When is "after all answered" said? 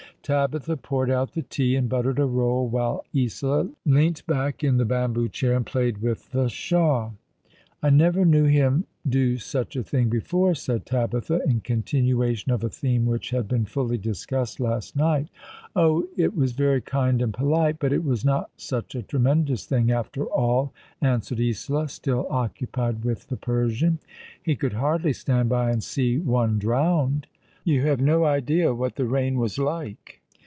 19.91-21.39